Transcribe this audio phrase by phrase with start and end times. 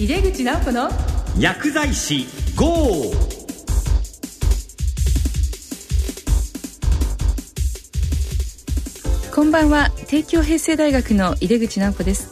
[0.00, 0.88] 井出口直子の
[1.40, 3.12] 薬剤師 GO!
[9.34, 9.90] こんばんは。
[10.06, 12.30] 帝京平成大学の井出口直子です。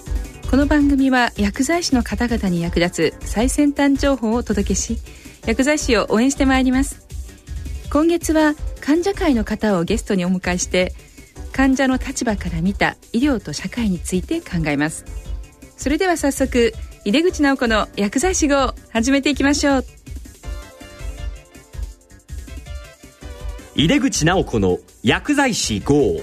[0.48, 4.98] この番組は薬剤師の方々に役立つ最先端情報をお届けし
[5.44, 7.04] 薬剤師を応援してまいります。
[7.92, 10.94] 今月は患者会の方をゲストにお迎えして
[11.52, 15.04] 患者の立場から見た医療と社会について考えます。
[15.76, 16.72] それでは早速
[17.06, 19.84] 井出口直子の薬剤師号始めていきましょう。
[23.76, 26.16] 井出口直子の薬剤師号。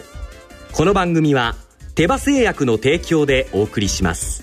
[0.73, 1.55] この番組は
[1.95, 4.42] 手羽製薬の提供でお送りします。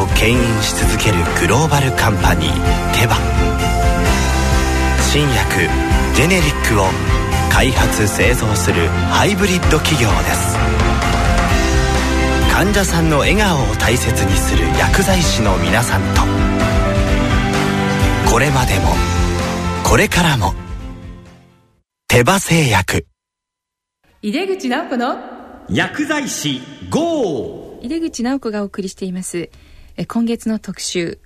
[0.00, 2.52] を牽引し続けるグローバルカンパニー
[2.98, 3.16] テバ。
[5.00, 5.68] 新薬
[6.14, 6.84] ジェネリックを
[7.50, 10.56] 開発製造するハイブリッド企業です。
[12.52, 16.22] 患者さんの笑顔を大切にする薬剤師の皆さんと。
[18.30, 18.94] これまでも
[19.84, 20.54] これからも
[22.08, 23.06] 手羽製薬。
[24.22, 25.16] 井出口直子の
[25.68, 27.78] 薬剤師 GO!
[27.82, 29.38] 井出口直子がお送りしています。
[29.38, 29.50] え
[30.06, 31.18] 今月の特集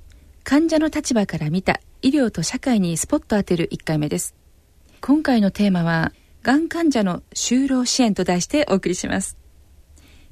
[0.44, 4.34] 患者の立場から見た医療と社会にスポット当てる1回目です。
[5.00, 9.36] 今回のテーマはがん患者の就労支援と題してお送りします。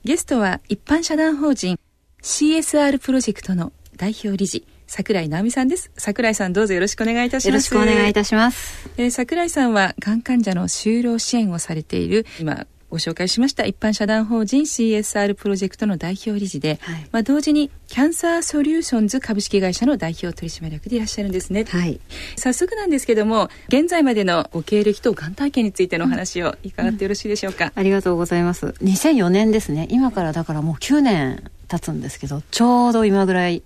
[0.04, 1.78] ゲストは一般社団法人
[2.22, 5.90] CSR プロジェクトの代表理事桜井直美さんです。
[5.98, 7.72] 桜井さんどうぞよろしくお願いいたします。
[7.74, 8.90] よろしくお願いいたします。
[8.96, 22.00] えー桜井さんはがん患者の就労支援をされている今ご紹介しました一般社団法人 CSR プロジェクトの代表理事で、はいまあ、同時にキャンサーソリューションズ株式会社の代表取締役でいらっしゃるんですね、はい。
[22.36, 28.66] 早速なんですけども現在までのご経歴とがん体験についてのお話を伺ってよろしいでしょうか、ありがとうございます。
[28.82, 29.86] 2004年ですね。
[29.90, 33.62] 今からだからもう9年経つんですけど、ちょうど今ぐらい、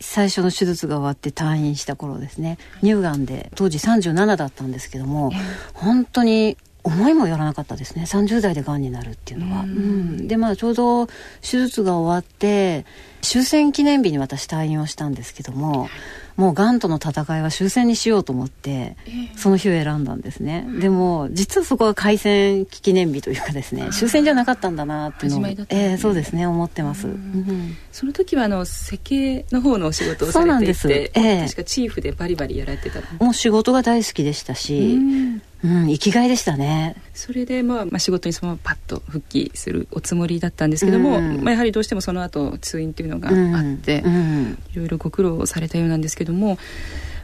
[0.00, 2.58] 最初の手術が終わって退院した頃ですね。
[2.80, 5.32] 乳がんで、当時37だったんですけども、
[5.72, 6.56] 本当に
[6.86, 8.04] 思いもよらなかったですね。
[8.04, 9.62] 30代でがんになるっていうのは。
[9.62, 9.70] うん。
[9.70, 10.28] うん。
[10.28, 11.06] で、まあちょうど
[11.42, 12.86] 手術が終わって、
[13.22, 15.88] 終戦記念日に私退院をしたんですけども、
[16.36, 18.96] もうがんとの戦いは終戦にしようと思って、
[19.36, 20.64] その日を選んだんですね。
[20.78, 25.56] でも、実はそこは開戦記念日というかですね、終戦じゃなかったんだなっていうのを、ね。
[25.70, 27.08] ええそうですね、思ってます。
[27.08, 27.76] うん。
[27.90, 31.10] その時はあの設計の方のお仕事をさそうなんれていて、です。
[31.14, 31.42] ええ。
[31.46, 36.96] 確かチーフでバリバリやられてたもう仕事が大好きでしたし、うんうん、生きがいでしたね。
[37.14, 41.42] それで、まあ、まあ仕事にそのままパッと復帰するおつもりだったんですけども、うん。
[41.42, 44.58] まあ、やはりどうしてもその後通院というのがうんあって、うん。
[44.72, 46.58] いろいろご苦労されたようなんですけども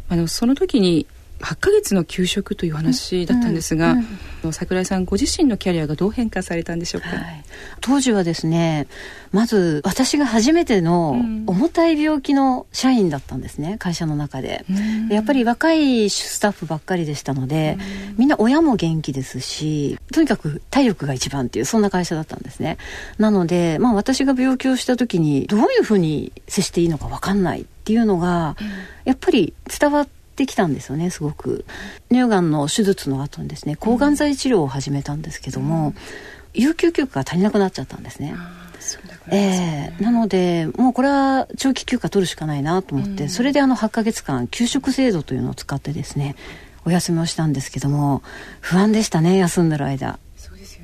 [0.08, 1.06] あのその時に
[1.42, 4.06] 8ヶ月の休職という話だったんですが、うんうん
[4.50, 7.44] 桜井さんご自身のキャリアがどう変化されたんでしょうか、はい、
[7.80, 8.88] 当時はですね
[9.30, 11.44] まず私が初めてのうん。
[11.46, 14.64] 重たい病気の社員だったんですね会社の中で。
[14.70, 15.08] うん。
[15.08, 17.78] やっぱり若いスタッフばっかりでしたので、
[18.16, 22.78] みんな親も元気ですしとにかく体力が一番っていうそんな会社だったんですね。
[23.18, 28.56] なので、まあ、私が病気をした時にどういうふうに接していいのか分かんないっていうのが
[29.04, 31.64] やっぱり伝わってきたんですよねすごく。
[32.10, 35.94] 乳がんの手術の後にですね抗がん剤治療を始めたんですけども、
[36.54, 38.38] 有給休暇が足りなくなっちゃったんですね、ね
[39.30, 43.28] ええなのでもうこれは長期休暇取るしかないなと思って、うん。
[43.28, 46.34] それであの8ヶ月間休職制度というのを使ってですね
[46.84, 48.22] お休みをしたんですけども
[48.60, 50.18] 不安でしたね休んでる間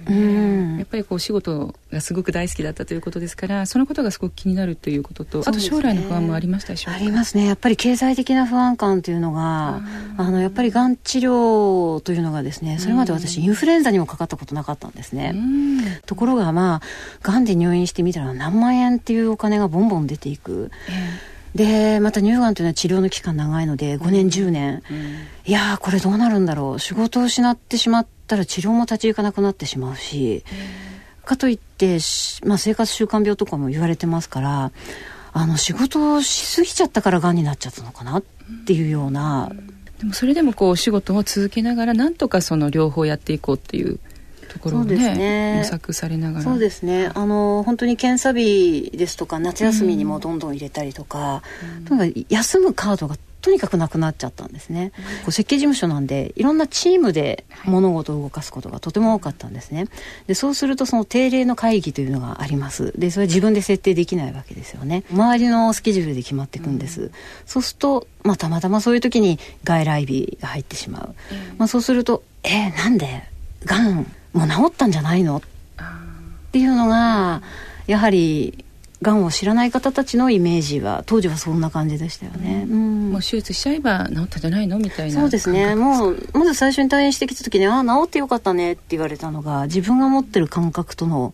[0.09, 7.01] やっぱりこうお仕事がすごく大好きだったということですからそのことがすごく気になるということと、あと将来の不安もありましたでしょうか？
[7.01, 7.47] ありますね。
[7.47, 9.81] やっぱり経済的な不安感というのが
[10.17, 15.81] あのやっぱりがん治療というのがですねそれまで私インフルエンザにもかかったことなかったんですね、うん。
[16.07, 16.83] ところがまあ
[17.23, 20.71] がんで入院してみたら何万円っていうお金がボンボン出ていく。
[21.55, 24.83] でまた乳がんというのは治療の期間長いので5年10年、
[25.47, 26.79] いやーこれどうなるんだろう。
[26.79, 30.45] 仕事を失ってしまったら治療も立ち行かなくなってしまうし、
[31.25, 34.73] かといって、しまあ、生活習慣病とかも言われてますから
[35.33, 38.23] あの仕事をしすぎちゃったからがんになっちゃったのかなっ
[38.67, 39.51] ていうような、
[39.99, 43.99] でもそれでもこうお仕事を続けながらなんとかその両方やっていこうっていう
[44.49, 45.15] ところをそうですね。
[45.17, 46.45] ね模索されながら。
[46.45, 47.11] そうですね。
[47.15, 51.43] あの本当に検査日ですとか夏休みにもどんどん入れたりとか、
[51.87, 54.93] とにかく休むカードがとにかくなくなっちゃったんですね、
[55.23, 59.87] こう設計事務所なんでいろんなチームで物事を動かすことがとても多かったんですね。
[60.27, 62.93] でそうするとその定例の会議というのがあります。
[62.99, 65.05] でそれ自分で設定できないわけですよね。
[65.13, 67.11] 周りのスケジュールで決まっていくんです、うん、
[67.47, 73.25] そうすると、まあ、たまたまそういう時に外来日が入ってしまう、うん、まあ、そうすると「えー、なんで
[73.65, 75.41] がんもう治ったんじゃないの?」っ
[76.51, 77.43] ていうのが
[77.87, 78.65] やはり
[79.01, 85.77] がんを知らない方たちのイメージは当時はそんな感じでしたよね、うん、もう手術しちゃえば治ったんじゃないのみたいなそうですね。
[85.77, 91.33] もうまず最初に退院してきた時に「ああ治ってよかったね」って言われたのが自分が持ってる感覚との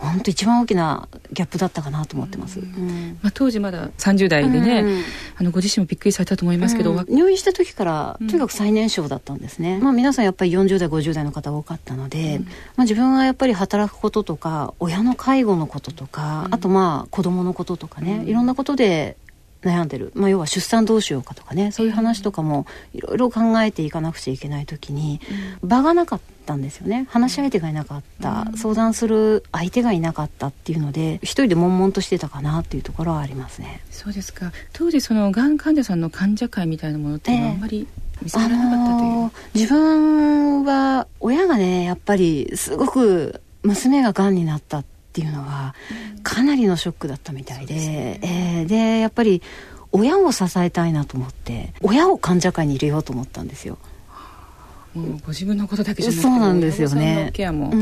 [0.00, 5.02] 本当一番大きなギャップだったかなと思ってます、うん、まあ、当時まだ30代でね、うん、
[5.36, 12.40] あのご自身もびっくりされたと思いますけど、うん、入院した時からとにかく最年少だったんですね、まあ、皆さんやっぱり40代50代の方多かったので、
[12.76, 19.16] まあ、自分はやっぱり働くこととか親の介護のこととか、あとまあ子供のこととかね、いろんなことで
[19.62, 21.72] 悩んでる、まあ、要は出産どうしようかとかね。
[21.72, 25.20] そういう話とかもいろいろ考えていかなくちゃいけない時に、
[25.62, 27.06] 場がなかったんですよね。
[27.10, 33.82] 話し相手がいなかった、うん、相談する相手がいなかったっていうので一人で悶々としてたかなっていうところはありますね。
[33.90, 34.52] そうですか。
[34.72, 37.86] 当時そのがん患者さんの患者会みたいなものってあんまり
[38.22, 45.74] 見つからなかったという、えーあのー、自分は親がねやっぱりすごく娘ががんになったっていうのは
[46.22, 48.20] かなりのショックだったみたいで、ね。
[48.22, 49.42] えー、でやっぱり
[49.92, 53.78] 親を支えたいなと思って親を患者会に入れようと思ったんですよ。
[54.94, 57.30] もうご自分のことだけじゃなくてそうなんですよね。
[57.32, 57.76] ケアも考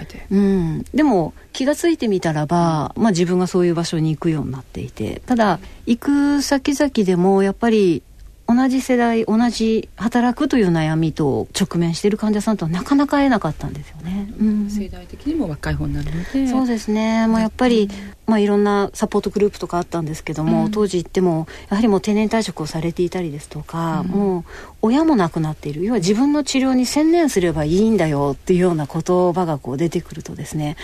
[0.00, 0.42] えて、うん、う
[0.78, 8.04] ん、でも気が付いてみたらば、まあ、自分がそういう場所に行くようになっていてただ行く先々でもやっぱり
[8.46, 16.46] 同じ世代同じ働くという悩みと直面している患者さんとはなかなか会えなかったんですよね、うん、世代的にも若い方になるので。
[16.46, 17.88] そうですね、まあ、やっぱり、
[18.26, 24.44] まあ、いろんなサポートグループとかあったんですけども、うん、当時行ってもやはりもう定年退職をされていたりですとか、うん、もう
[24.82, 25.84] 親も亡くなっている。
[25.84, 30.76] 要は自分の治療に専念すればいいんだよっていうような言葉がこう出てくるとですね、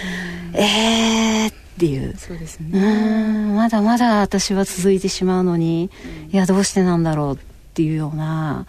[0.55, 2.17] うん、えーっていう。
[2.17, 2.79] そうですね。
[2.79, 3.57] うん。
[3.57, 5.91] まだまだ私は続いてしまうのに、
[6.31, 8.67] いやどうしてなんだろうっていうような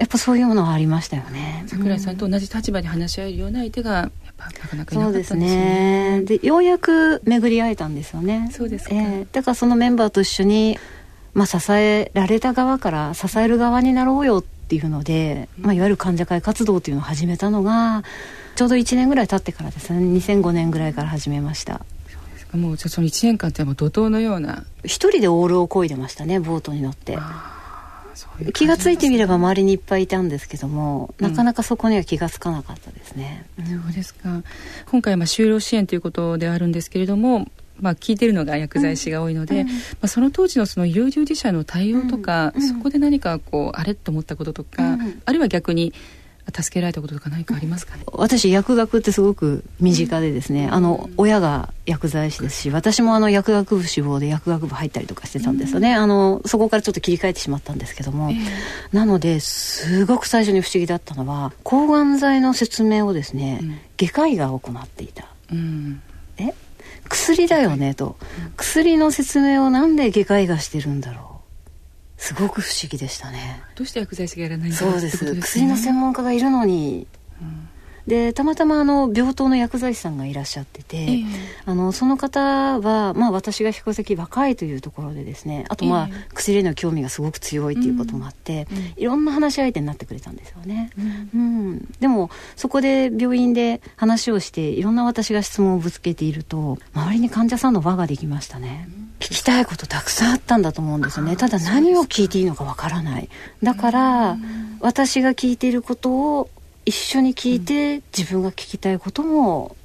[0.00, 1.62] やっぱそういうものはありましたよね。
[1.66, 6.22] 桜井さんと同じ立場で話し合えるような相手がやっぱなかなかいなかったんですね。
[6.24, 8.48] で、ね、ようやく巡り会えたんですよね。
[8.50, 10.78] そうですか、えー、だからそのメンバーと一緒に、
[11.34, 18.02] まあ、支えられた側から支える側になろうよっていうので、まあ、いわゆる患者会活動っていうのを始めたのが
[18.56, 19.98] ちょうど1年ぐらい経ってからですね。
[19.98, 21.84] 2005年ぐらいから始めました。
[22.54, 24.64] もうじゃその1年間ってもう怒涛のような。
[24.82, 27.18] 一人でオールを漕いでましたねボートに乗って
[28.52, 33.46] 気が付いてみれば周りにいっぱいいたんですけども、なかなかそこには気が付かなかったですね。
[33.58, 34.42] うん、そうですか。
[34.86, 37.46] 今回まあ就労支援ということであるんですけれども
[37.80, 39.72] まあ、聞いてるのが薬剤師が多いので、うん、ま
[40.02, 45.94] あ、その当時のその医療従事者の対応とか、うん、そこで何かこうあれと思ったこととか、あるいは逆に
[46.50, 48.04] 助けられたこととか何かありますかね？
[48.12, 58.38] 私薬学ってすごく身近でですね、うん、あの親が薬剤師ですし私もあの薬学部志望で薬学部入ったりとかしてたんですよね、うん、あのそこからちょっと切り替えてしまったんですけども、えー、
[58.92, 65.26] なのですごく最初に不思議だったのは抗がん剤の説明をですね、うん、外科医が行っていた、
[66.38, 66.54] え？
[67.08, 68.16] 薬だよねと、
[68.56, 71.29] 薬の説明をなんで外科医がしてるんだろう
[72.20, 73.62] すごく不思議でしたね。
[73.74, 77.06] どうして薬剤師がやらないんだそうです、ね、薬の専門家がいるのに、
[77.40, 77.68] うん
[78.10, 81.24] でたまたまあの病棟の薬剤師さんがいらっしゃってて、えー、
[81.64, 98.88] あのその方は、まあ、私が比較的若いというところでですねあとまあ、えー、薬への興味がすごく強いということもあって、うん、いろんな話し相手になってくれたんですよね、うん、うん、でもそこで病院で話をしていろんな私が質問をぶつけていると周りに患者さんの輪ができましたね、
[99.20, 101.36] 聞きたいことたくさんあったんだと思うんですよね。
[101.36, 103.28] ただ何を聞いていいのかわからない。
[103.62, 104.36] だから、
[104.80, 106.50] 私が聞いていることを
[106.90, 109.76] 一緒に聞いて、自分が聞きたいことも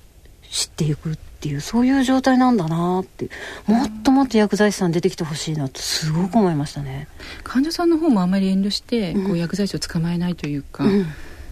[0.50, 3.30] 知っていくっていうそういう状態なんだなって
[3.68, 7.08] もっともっと薬剤師さん出てきてほしいなとすごく思いましたね。
[7.44, 11.06] 患者さんの方もあんまり遠慮して、こう薬剤師を捕まえないというか、うん。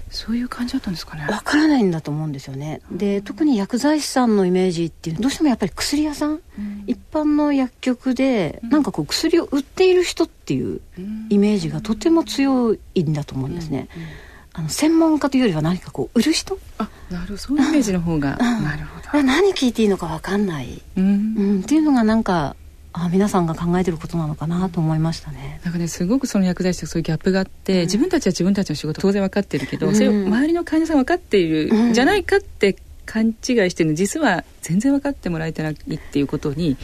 [0.10, 1.26] そういう感じだったんですかね。
[1.28, 2.82] わからないんだと思うんですよね。
[2.92, 10.82] で、特に薬剤師さんのイメージっていうどうしてもやっぱり薬屋さん、うん、一般の薬局で、うん、なんかこう薬を売っている人っていう
[11.30, 13.90] イメージがとても強いんだと思うんですね。
[13.98, 14.04] うん
[14.54, 16.60] あの専門家というよりは何かこう売る人？
[16.78, 17.38] あなるほど。
[17.38, 19.24] そういうイメージの方が、うん、なるほど。
[19.24, 22.56] 何聞いていいのか分かんない、うん、うん、っていうのがなんか
[22.94, 25.60] あ皆さんが考えてることなのかなと思いましたね。
[25.64, 31.94] なんかねすごくその薬剤師とそういうギャップがあって、うん、自分たちは自分たちの仕事当然分かってるけど、うん、それを周りの患者さん分かっている、ん。
[31.94, 33.36] じゃないかって勘違い
[33.70, 36.78] してるの実は全然分かってもらえてないっていうことに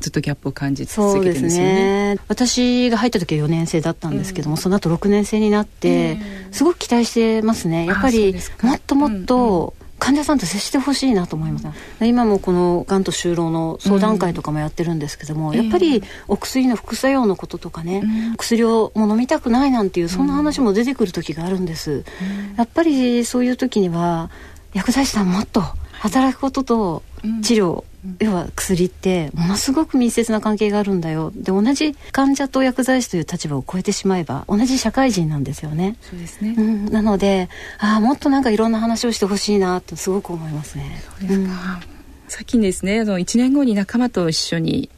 [0.00, 2.14] ずっとギャップを感じ続けてるんですよね。
[2.14, 2.20] ね。
[2.28, 6.18] 私が入った時は4年生だったんですけども、うん、その後6年生になって、
[6.50, 7.86] すごく期待してますね。
[7.86, 11.66] やっぱりもっともっと、患者さんと接してほしいなと思います、
[12.00, 18.00] うん、今もこのがんと就労の相談会とかもやってるんですけども、うん、やっぱりお薬の副作用のこととかね、
[18.30, 22.04] うん、薬をもう飲みたくないなんていうそんな話も出てくる時があるんです、
[22.56, 24.30] やっぱりそういう時には
[24.74, 25.62] 薬剤師さんもっと
[25.92, 27.02] 働くことと
[27.42, 27.84] 治療、
[28.18, 31.30] 要は薬ってものすごく密接な関係があるんだよ。
[31.34, 35.96] で同じ患者と薬剤師という立場を超えてしまえば同じ社会人なんですよね。
[36.00, 41.02] そうですね、うん、なのでああもっとなんかいろんな話をしてほしいなとすごく思いますね。
[41.18, 41.50] そうですか、うん、
[42.28, 44.88] さっきですねあの1年後に仲間と一緒に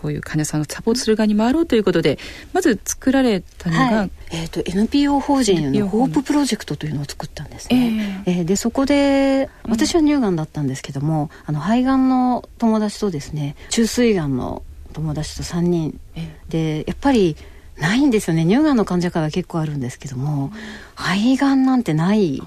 [0.00, 2.18] こういう患者さんをサポートする側に回ろうということで
[2.52, 8.22] まず作られたのが、はい、えーと、NPO 法人のホーププロジェクトというのを作ったんですね。
[8.26, 14.62] えー、えー、でそこで私は乳がんだったんですけども、うん、あの肺がんの友達とですね中膵がんの
[14.92, 17.36] 友達と3人、えー、でやっぱり
[17.78, 18.44] ないんですよね。
[18.44, 20.52] 乳がんの患者からは結構あるんですけども、
[20.96, 22.42] 肺がんなんてない。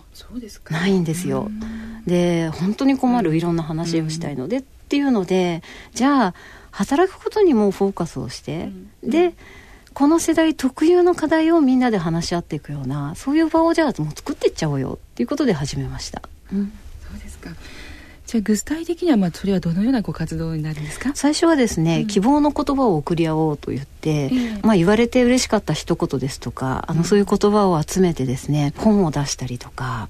[0.70, 1.50] ないんですよ。
[2.05, 6.34] で本当に困るいろんな話をしたいので、っていうのでじゃあ
[6.71, 8.71] 働くことにもフォーカスをして、
[9.03, 9.33] うん、で
[9.93, 16.21] この世代特有の課題をみんなで話し合っていくようなそういう場をじゃあもう作っていっちゃおうよっていうことで始めました。
[16.53, 16.71] うん、
[17.09, 17.49] そうですか。
[18.25, 21.11] じゃあ具体的にはまあそれはどのようなご活動になるんですか？
[21.13, 30.07] 最初はですね、うん、希望の言葉を送り合おうと言って、えー、まあ、言われて嬉しかった一言ですとかあの、そういう言葉を集めてですね本を出したりとか、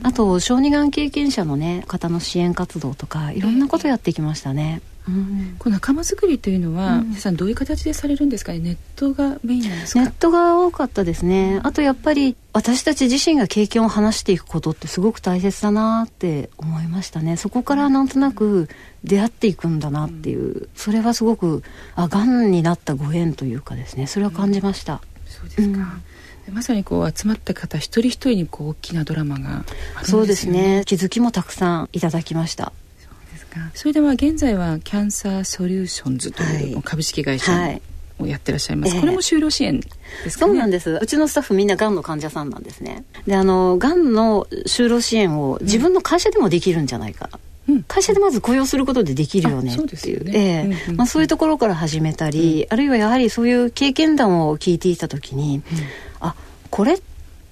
[0.00, 4.80] うん、あと小児がん経験者のね方の支援活動とかいろんなことやってきましたね。
[4.86, 8.58] えーうん、この仲間作りというのは、皆さんどういう形でされるんですかね？
[8.60, 10.00] ネットがメインなんですか？
[10.00, 17.36] ネットが多かったですね、あとやっぱり私たち自身が経験を話していくことってすごく大切だなって思いましたね。
[17.36, 18.68] そこからなんとなく
[19.04, 21.62] 出会っていくんだなっていう、それはすごく
[21.94, 24.06] あがんになったご縁というかですね。
[24.06, 25.98] それは感じました、そうですか、
[26.50, 29.64] まさにこう集まった方一人一人にこう大きなドラマが、ね、
[30.02, 30.82] そうですね。
[30.86, 32.72] 気づきもたくさんいただきました
[33.74, 37.52] それでは現在はキャンサーソリューションズという株式会社
[38.18, 39.88] をやってらっしゃいます、はい、これも就労支援で
[40.30, 40.98] すか、ね、そうなんです。
[41.00, 43.04] うちのスタッフみんながんの患者さんなんですね。
[43.26, 47.28] であのがんの就労支援を自分の会社でもできるんじゃないか、
[47.68, 50.32] うん、会社でまず雇用することでできるよねっていう、ね、
[50.68, 50.90] え。
[50.90, 55.62] えまあ、そういうところから始めたり、うん、あるいはやはりそういう経験談を聞いていた時に、うん、
[56.20, 56.34] あ
[56.70, 57.00] これっ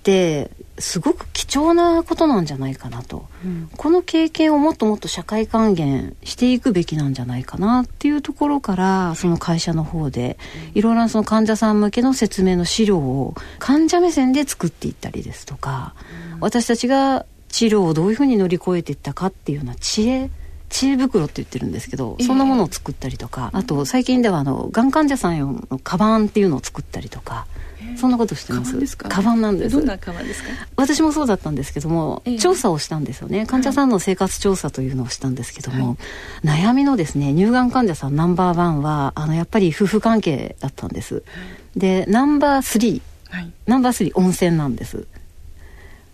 [0.02, 0.50] て
[0.82, 10.36] すごく貴重なことなんじゃないかなと、うん、この経験をもっともっと社会還元していくべきなんじゃないかなっていうところからその会社の方で
[10.74, 15.94] いろいろなその患者さん向けの説明の資料を患者目線で作っていったりですとか、
[16.34, 20.30] うん、私たちが治療をどういうふうに乗り越えていったかっていうような知恵
[20.68, 27.46] 知恵袋って言ってるんですけど、そんなものを作ったりとか、あと最近ではあのがん患者さん用のカバンっていうのを作ったりとか、
[27.96, 28.96] そんなことしてます？
[28.96, 29.76] カバンなんです。
[29.76, 30.48] どんなカバンですか？
[30.76, 33.46] 私もそうだったんですけども、えー、調査をしたんですよね。
[33.46, 35.96] 患者さんの生活調査というのをしたんですけども、
[36.44, 41.22] はい、悩みのですね乳がん患者さんナンバーワンはあのやっぱり夫婦関係だったんです、
[41.76, 45.06] でナンバースリー、はい、ナンバースリー温泉なんです。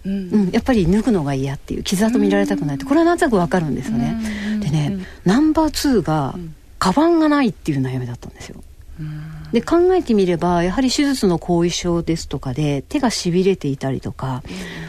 [0.04, 4.16] うん、うん、やっぱり脱ぐのが嫌っていう傷跡見られたくないってこれはなんとなくわかるんですよね。
[4.60, 6.34] でねナンバーツーが
[6.78, 8.62] カバンがないっていう悩みだったんですよ
[9.52, 14.42] で考えてみればやはり手術の後遺症ですとかで手がしびれていたりとか、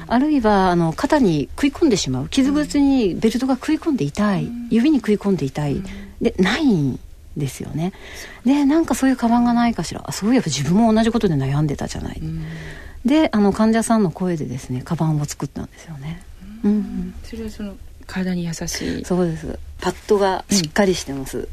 [0.07, 5.85] うん、あるいはあの肩に食い込んでしまう傷口にベルトが食い込んで痛い、うん、指に食い込んで痛い、うん、
[6.21, 6.99] でないん
[7.37, 7.93] ですよね。
[8.45, 12.21] でなんかそういうカバンがないかしらそういえば自分も同じことで悩んでたじゃない、
[13.05, 16.21] であの患者さんの声でですねカバンを作ったんですよね、
[16.63, 17.13] うん。
[17.23, 17.75] それはその
[18.09, 19.05] 体に優しい。
[19.05, 19.59] そうです。
[19.81, 21.47] パッドがしっかりしてます、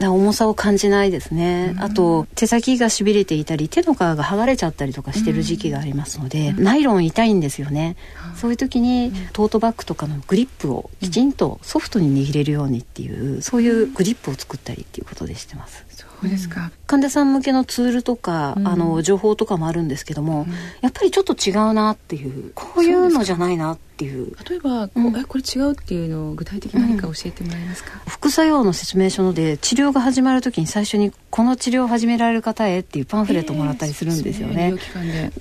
[0.00, 7.96] うん、重さを感じないですね、うん、あと手先がしびれていたり手の皮が剥がれちゃったりとかしてる時期がありますので、うん、ナイロン痛いんですよね、
[8.34, 15.84] そういう時にトートバッグとかのグリップをきちんとソフトに握れるようにっていうそういうグリップを作ったりっていうことでしてます
[16.20, 20.46] そうですか、患者さん向けのツールとか、あの情報とかもあるんですけども、
[20.80, 24.36] やっぱりちょっと違うなっていうこういうのじゃないなっていう。
[24.48, 34.74] 例えばこ,、うえこれ違うっていうのを具体的に何か教えてもらえますか、副作用の説明書で治療が始まる時に最初にこの治療を始められる方へっていうパンフレットもらったりするんですよね。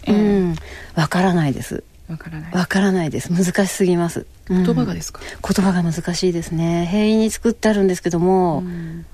[0.04, 0.56] えー、うん、
[0.96, 1.84] わからないです。
[2.10, 2.54] わからない。
[2.54, 3.34] わからないです。
[3.34, 4.26] 難しすぎます。
[4.48, 6.88] 言葉がですか、言葉が難しいですね。
[6.90, 8.64] 平易に作ってあるんですけども、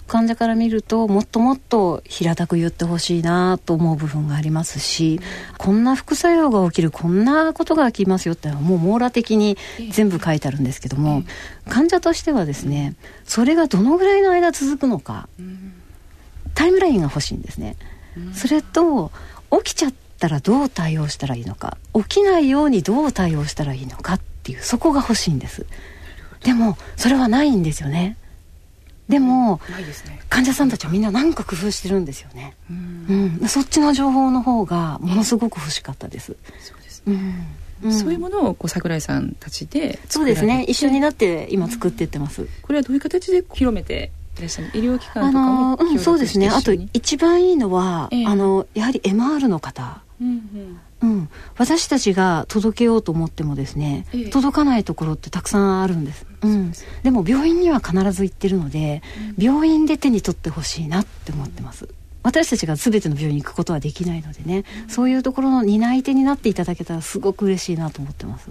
[0.07, 5.19] 患者から見るともっともっと平たく言ってほしいなと思う部分がありますし、
[5.57, 9.57] こんな副作用が起きるこんなことが起きますよってのはもう網羅的に
[9.89, 11.23] 全部書いてあるんですけども、
[11.67, 15.27] 患者としてはですねそれがどのぐらいの間続くのか、
[16.53, 17.75] タイムラインが欲しいんですね。
[18.35, 19.11] それと
[19.63, 19.93] 起きちゃっ
[20.23, 25.65] たらどう対応したらいいのか起きないようにどう対応したらいいのかっていうそこが欲しいんです。
[26.45, 28.15] でもそれはないんですよね。
[29.09, 29.59] でも、
[30.07, 37.19] ね、患者さんたちはみんな何か工夫してるんですよね、うん、うん、そっちの情報の方がものすごく欲しかったです、そうですね、
[37.83, 40.63] うん、そういうものをこう桜井さんたちでそうですね。
[40.69, 44.45] 一緒になって今作っていってます、これはどういう形で広めて医
[44.79, 46.49] 療機関とかもうん、そうですね。
[46.49, 59.01] あと一番いいのは、えー、あのやはり MR の方うんうん、私たちが届けようと思ってもですね、ええ、届かないところってたくさんあるんです、うん、でも病院には必ず行ってるので、
[59.37, 61.89] うん、病院で手に取ってほしいなって思ってます、
[62.23, 68.49] 私たちが全ての病院に行くことはできないのでね、うん、そういうところの担い手になっていただけたらすごく嬉しいなと思ってます、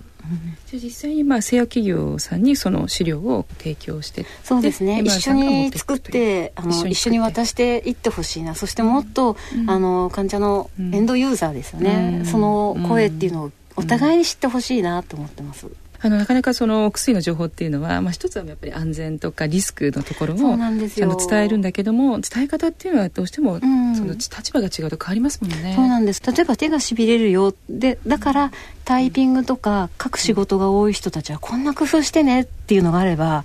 [0.66, 5.00] じゃ実際にまあ製薬企業さんにその資料を提供してそうですね。
[5.02, 8.54] 一緒に作ってあの一緒に渡していってほしいな。
[8.54, 15.66] そしてもっと、うん、あの患者のエンドユーザーですよね、その声っていうのをお互いに知ってほしいなと思ってます、
[16.04, 23.66] あのなかなかその薬の情報っていうのは、まあ、一つはやっぱり安全とかリスクのところをちゃんと伝えるんだけども伝え方っていうのはどうしても、そ
[24.04, 25.74] の立場が違うと変わりますもんね。
[25.76, 26.22] そうなんです。
[26.26, 27.54] 例えば手がしびれるよ。
[27.70, 28.52] でだから
[28.84, 33.44] タイピングとか書く仕事が多い人たちはこんな工夫してねっていうのがあれば。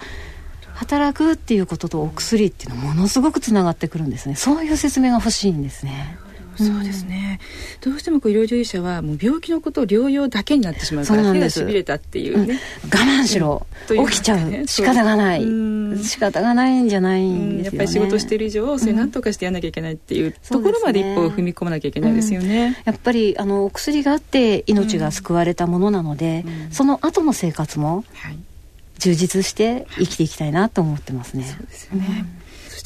[0.73, 4.35] 働くっていうこととお薬っていうのはものすごくつながってくるんですね。
[4.35, 6.19] そういう説明が欲しいんですね
[6.57, 7.39] そうですね、
[7.81, 14.67] どうしてもこう医療従事者はもう病気のことを療養だけになってしまうから手がしびれたっていうね、うん、我慢しろ、うん、起きちゃう。
[14.67, 15.41] 仕方がない。
[16.03, 28.03] 仕方がないんじゃないんですよ、ね、やっぱり仕事してる以上それ何とかしてやらなきゃいけないっていうところまで一歩踏み込まなきゃいけないですよね、やっぱりあのお薬があって命が救われたものなので、その後の生活も
[28.99, 32.25] 充実して生きていきたいなと思ってますね、そうですよね、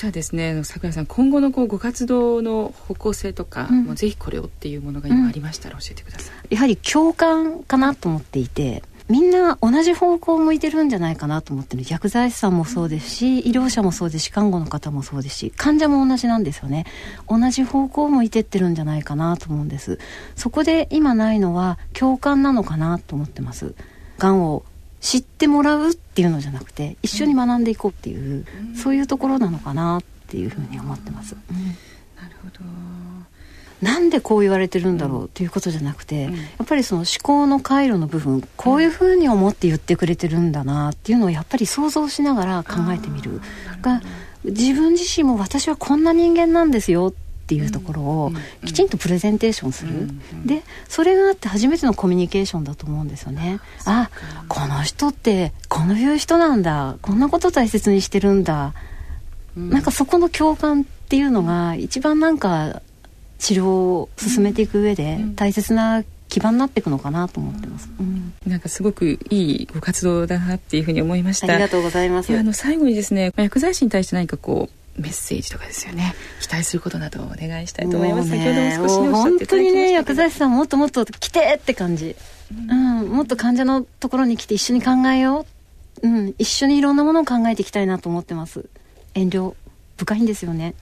[0.02, 0.64] したらですね。
[0.64, 11.84] 桜井さん今後のこうご活動の方向性とか、うん、もうぜひこれをっていうものが今ありましたら教えてください、うん、やはり共感かなと思っていてみんな同じ方向を向いてるんじゃないかなと思ってる。
[11.88, 16.86] 薬剤師さんもそうですし医療者もそうですし看護の方もそうですし患者も同じなんですよね。
[17.30, 20.00] 同じ方向を向いてってるんじゃないかなと思うんです。
[20.36, 23.76] そこで今ないのは共感なのかなと思ってます。
[24.18, 24.64] がんを
[25.02, 31.36] 知ってもらうっていうのじゃなくて一緒に学んでいこうっていう、うん、そういうところなのかなっていうふうに思ってます。
[31.36, 32.66] うん、なるほど。
[33.82, 43.42] なんでこう言われてるんだろうっていうことじゃなくて、うん、やっぱりその思考の回路の部分こういうふうに思って言ってくれてるんだなっていうのをやっぱり想像しながら考えてみる
[43.82, 44.02] が
[44.44, 47.14] 自分自身も私はこんな人間なんですよっ
[47.52, 48.32] ていうところを
[48.66, 50.08] きちんとプレゼンテーションする、
[50.46, 53.60] でそれがあって初めてのコミュニケーションだと思うんですよね。
[53.84, 54.10] あ
[54.48, 56.96] この人ってこのいう人なんだ。
[57.02, 58.74] こんなこと大切にしてるんだ、
[59.58, 62.82] うん、なんかそこの共感っていうのが一番なんか
[63.38, 71.52] 治療を進めていく上で大切な基盤になっていくのかなと思ってます、うん、なんかすごくいいご活動だなっていうふうに思いました。
[71.52, 72.34] ありがとうございます。
[72.38, 76.14] あの最後にですね薬剤師に対して何かこうメッセージとかですよね。
[76.42, 82.16] 期待することなどをお願いしたいと思います、先ほども少し本当にね薬剤師さんもっともっと来てって感じ、
[82.70, 85.46] うん、うん、もっと患者のところに来て一緒に考えよ
[86.04, 88.66] う、うん、一緒にいろんなものを考えていきたいなと思ってます。
[89.14, 89.56] 遠慮
[89.98, 90.74] 深いんですよね。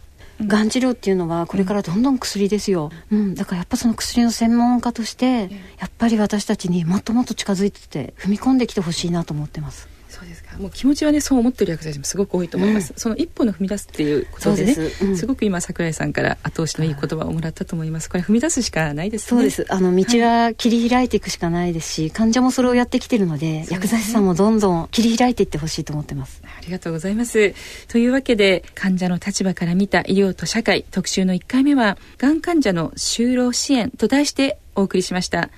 [0.45, 10.57] がん治療っていうのはこれからどんどん薬ですよ、うん、だからやっぱその薬の専門家としてやっぱり私たちにもっともっと近づいてて踏み込んできてほしいなと思ってますそうですか。
[10.57, 15.05] もう気持ちはねそう思ってる薬剤師もすごく多いと思います、うん、その一歩の踏み出すっていうことでねす。
[15.05, 18.09] うん、すごく今桜井さんから後押しのいい言葉をもらったと思います。
[18.09, 19.29] これ踏み出すしかないですね。
[19.29, 19.65] そうです。
[19.69, 26.41] あの道は切り開いていくしかないですし、はい、患者もそれをやってきてるので、ね、薬剤師さんもどんどん切り開いていってほしいと思ってます。
[26.43, 27.53] ありがとうございます。
[27.87, 35.49] というわけで患者の立場から見た医療と社会特集の1回目はがん患者の就労支援と題してお送りしました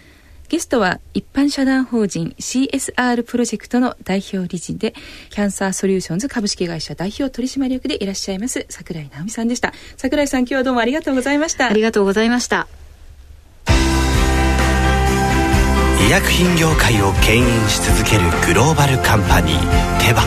[0.51, 4.93] ゲストは一般社団法人 CSR プロジェクトの代表理事で
[5.29, 9.71] キャンサーソリューションズ株式会社代表取締役でいらっしゃいます桜井直美さんでした。
[9.95, 11.67] 桜井さん今日はどうもありがとうございました。
[11.67, 12.67] ありがとうございました。
[16.05, 20.21] 医薬品業界を牽引し続けるグローバルカンパニーテバ。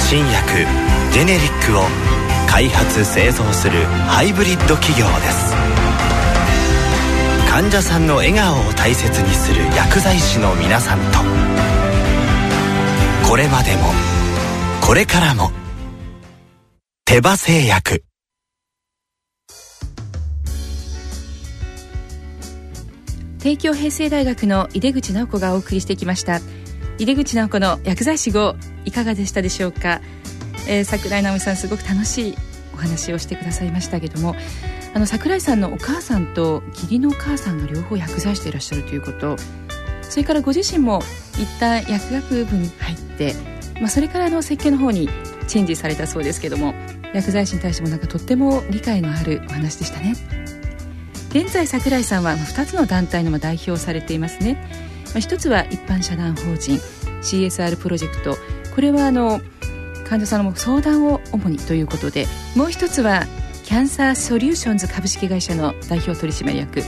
[0.00, 0.66] 新薬
[1.12, 1.82] ジェネリックを
[2.50, 5.81] 開発製造するハイブリッド企業です
[7.52, 11.18] 患者さんの笑顔を大切にする薬剤師の皆さんと。
[13.28, 13.90] これまでも
[14.80, 15.50] これからも
[17.04, 18.04] 手羽製薬。
[23.40, 26.40] 帝京平成大学の井出口直子がお送りしてきました。
[26.96, 30.00] 井出口直子の薬剤師号いかがでしたでしょうか、
[30.66, 32.34] えー、桜井直美さんすごく楽しい
[32.72, 34.34] お話をしてくださいましたけども
[34.94, 39.36] あの桜井さんのお母さんと義理のお母さんが両方薬剤師でいらっしゃるということ。
[40.02, 41.00] それからご自身も
[41.38, 43.34] 一旦薬学部に入って、
[43.80, 45.08] まあ、それからの設計の方に
[45.48, 46.74] チェンジされたそうですけども
[47.14, 50.14] 薬剤師に対してもなんかとっても理解のあるお話でしたね。
[51.30, 54.54] 現在桜井さんは2つの団体の代表されていますね、
[55.06, 56.78] まあ、一つは一般社団法人
[57.22, 58.36] CSR プロジェクト。
[58.74, 59.40] これはあの
[60.06, 63.24] 患者さんの相談を主にということでもう一つは
[63.72, 66.82] キャンサーソリューションズ株式会社の代表取締役。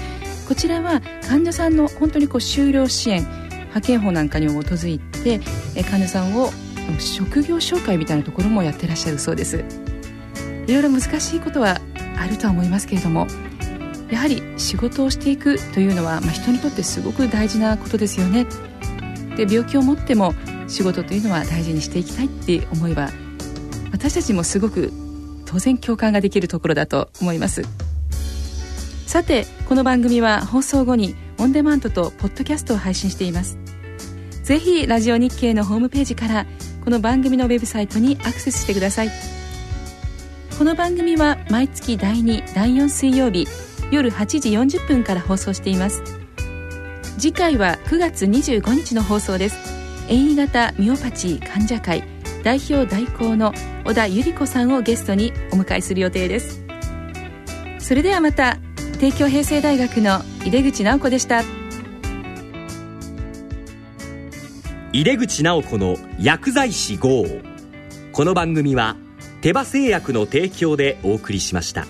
[0.47, 5.41] こちらは患者さんの本当にこう就労支援派遣法なんかに基づいて
[5.91, 6.51] 患者さんを
[6.99, 9.65] 職業紹介みたいなところもやってらっしゃるそうです。
[10.67, 11.81] いろいろ難しいことは
[12.19, 13.29] あるとは思いますけれども
[14.11, 18.45] やはり仕事をしていくというのは、まあ、人にとってすごく大事なことですよね。
[19.39, 20.35] で病気を持っても
[20.69, 23.09] 仕事というのは大事にしていきたいって思えば
[23.91, 24.93] 私たちもすごく
[25.55, 27.63] 当然共感ができるところだと思います。
[29.07, 33.57] さてこの番組は放送後にオンデマンドとポッドキャストを配信しています。
[34.43, 36.47] ぜひラジオ日経のホームページから
[36.85, 39.11] この番組のウェブサイトにアクセスしてください。
[40.59, 43.47] この番組は毎月第2第4水曜日
[43.93, 46.03] 夜8時40分から放送しています。
[47.17, 49.57] 次回は9月25日の放送です。
[50.09, 52.14] 遠位型ミオパチー患者会
[52.45, 53.55] 代表代行の
[53.85, 56.63] 小田百合子さんをゲストにお迎えする予定です。
[57.79, 58.59] それではまた
[59.01, 61.43] 帝京平成大学の井出口直子でした。
[64.93, 67.25] 井出口直子の薬剤師号。
[68.13, 68.97] この番組は
[69.41, 71.87] 手羽製薬の提供でお送りしました。